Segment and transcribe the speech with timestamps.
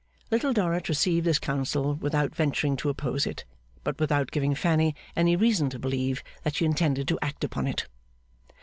[0.31, 3.45] Little Dorrit received this counsel without venturing to oppose it
[3.83, 7.85] but without giving Fanny any reason to believe that she intended to act upon it.